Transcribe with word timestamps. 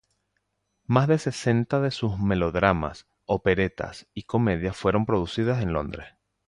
Más 0.87 1.07
de 1.07 1.19
sesenta 1.19 1.79
de 1.79 1.91
sus 1.91 2.17
melodramas, 2.17 3.05
operetas 3.27 4.07
y 4.15 4.23
comedias 4.23 4.75
fueron 4.75 5.05
producidas 5.05 5.61
en 5.61 5.73
Londres. 5.73 6.07